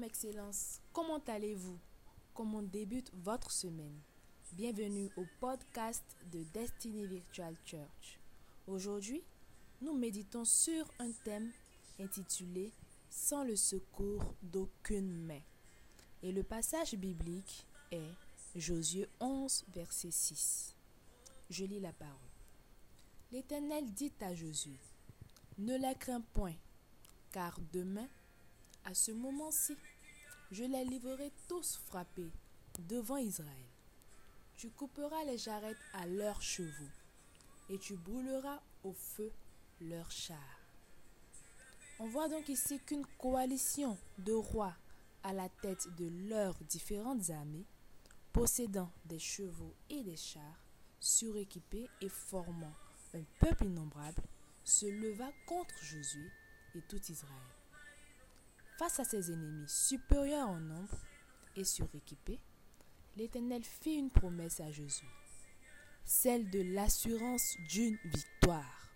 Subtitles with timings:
[0.00, 1.78] Excellence, comment allez-vous?
[2.32, 4.00] Comment débute votre semaine?
[4.54, 6.02] Bienvenue au podcast
[6.32, 8.18] de Destiny Virtual Church.
[8.66, 9.22] Aujourd'hui,
[9.82, 11.52] nous méditons sur un thème
[12.00, 12.72] intitulé
[13.10, 15.42] Sans le secours d'aucune main.
[16.22, 18.14] Et le passage biblique est
[18.56, 20.74] Josué 11, verset 6.
[21.50, 22.16] Je lis la parole.
[23.30, 24.78] L'Éternel dit à Josué,
[25.58, 26.56] Ne la crains point,
[27.30, 28.08] car demain,
[28.84, 29.76] à ce moment-ci,
[30.52, 32.30] je les livrerai tous frappés
[32.80, 33.48] devant Israël.
[34.56, 36.92] Tu couperas les jarrettes à leurs chevaux,
[37.70, 39.32] et tu brûleras au feu
[39.80, 40.60] leurs chars.
[41.98, 44.74] On voit donc ici qu'une coalition de rois
[45.22, 47.64] à la tête de leurs différentes armées,
[48.32, 50.66] possédant des chevaux et des chars,
[51.00, 52.74] suréquipés et formant
[53.14, 54.22] un peuple innombrable,
[54.64, 56.30] se leva contre Josué
[56.74, 57.61] et tout Israël.
[58.78, 60.98] Face à ses ennemis supérieurs en nombre
[61.56, 62.40] et suréquipés,
[63.16, 65.06] l'Éternel fit une promesse à Josué,
[66.04, 68.90] celle de l'assurance d'une victoire.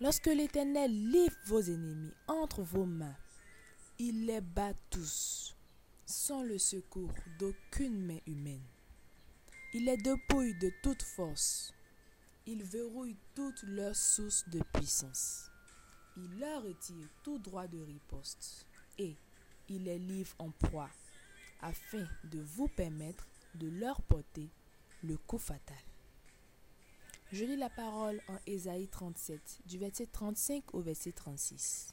[0.00, 3.16] Lorsque l'Éternel livre vos ennemis entre vos mains,
[3.98, 5.56] il les bat tous,
[6.04, 8.66] sans le secours d'aucune main humaine.
[9.72, 11.72] Il les dépouille de toute force.
[12.46, 15.50] Il verrouille toutes leurs sources de puissance.
[16.16, 18.66] Il leur retire tout droit de riposte
[18.98, 19.16] et
[19.68, 20.90] il les livre en proie
[21.60, 24.48] afin de vous permettre de leur porter
[25.02, 25.76] le coup fatal.
[27.32, 31.92] Je lis la parole en Ésaïe 37, du verset 35 au verset 36.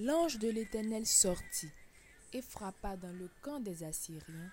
[0.00, 1.70] L'ange de l'Éternel sortit
[2.32, 4.50] et frappa dans le camp des Assyriens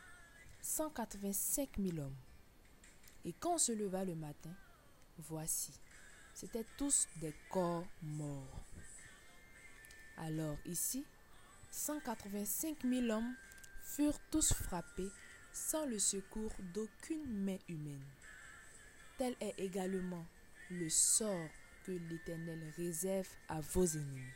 [0.62, 2.16] 185 000 hommes.
[3.26, 4.54] Et quand se leva le matin,
[5.18, 5.72] voici,
[6.42, 8.66] c'étaient tous des corps morts.
[10.18, 11.06] Alors ici,
[11.70, 13.36] 185 000 hommes
[13.84, 15.12] furent tous frappés
[15.54, 18.04] sans le secours d'aucune main humaine.
[19.20, 20.26] Tel est également
[20.72, 21.48] le sort
[21.86, 24.34] que l'Éternel réserve à vos ennemis.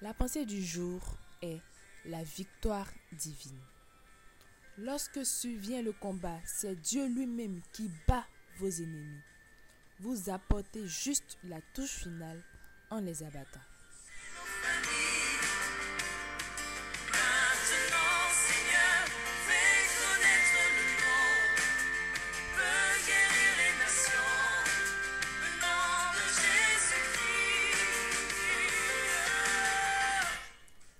[0.00, 1.02] La pensée du jour
[1.42, 1.60] est
[2.06, 3.60] la victoire divine.
[4.78, 8.26] Lorsque survient le combat, c'est Dieu lui-même qui bat
[8.56, 9.20] vos ennemis.
[10.02, 12.42] Vous apportez juste la touche finale
[12.90, 13.60] en les abattant.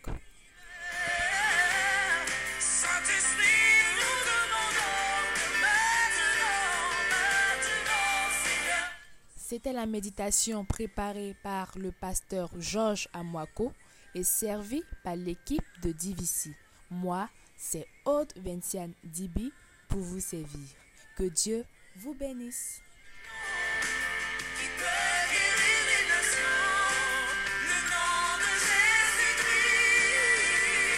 [9.37, 13.73] C'était la méditation préparée par le pasteur Georges Amwako
[14.17, 16.51] et servie par l'équipe de DVC.
[16.91, 19.53] Moi, c'est Aude Vinciane Dibi
[19.95, 20.69] pour vous servir.
[21.17, 22.83] Que Dieu vous bénisse.